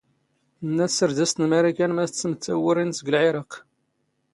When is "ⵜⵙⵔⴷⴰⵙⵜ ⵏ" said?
0.93-1.45